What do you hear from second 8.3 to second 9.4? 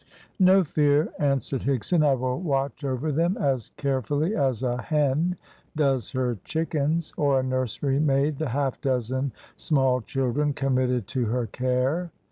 the half dozen